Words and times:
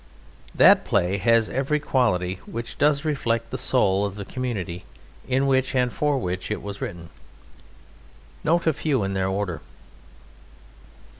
That 0.55 0.83
play 0.83 1.17
has 1.19 1.47
every 1.47 1.79
quality 1.79 2.39
which 2.47 2.79
does 2.79 3.05
reflect 3.05 3.51
the 3.51 3.55
soul 3.59 4.03
of 4.03 4.15
the 4.15 4.25
community 4.25 4.83
in 5.27 5.45
which 5.45 5.75
and 5.75 5.93
for 5.93 6.17
which 6.17 6.49
it 6.49 6.63
was 6.63 6.81
written. 6.81 7.11
Note 8.43 8.65
a 8.65 8.73
few 8.73 9.03
in 9.03 9.13
their 9.13 9.27
order. 9.27 9.61